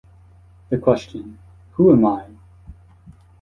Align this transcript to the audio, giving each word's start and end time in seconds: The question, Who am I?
The 0.69 0.79
question, 0.79 1.37
Who 1.73 1.91
am 1.93 2.03
I? 2.07 2.25